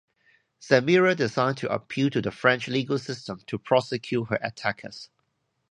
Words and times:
Samira 0.59 1.15
decided 1.15 1.57
to 1.57 1.71
appeal 1.71 2.09
to 2.09 2.23
the 2.23 2.31
French 2.31 2.67
legal 2.67 2.97
system 2.97 3.37
to 3.45 3.59
prosecute 3.59 4.29
her 4.29 4.39
attackers. 4.41 5.11